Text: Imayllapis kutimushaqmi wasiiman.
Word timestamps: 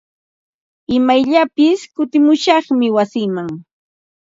Imayllapis 0.95 1.79
kutimushaqmi 1.95 2.87
wasiiman. 2.95 3.49